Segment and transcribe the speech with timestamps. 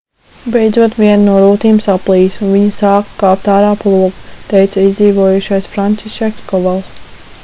[0.53, 4.09] beidzot viena no rūtīm saplīsa un viņi sāka kāpt ārā pa logu
[4.55, 6.93] teica izdzīvojušais francišeks kovals